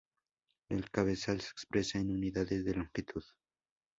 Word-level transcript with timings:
El 0.71 0.89
cabezal 0.89 1.41
se 1.41 1.49
expresa 1.51 1.99
en 1.99 2.09
unidades 2.09 2.65
de 2.65 2.73
longitud. 2.73 3.21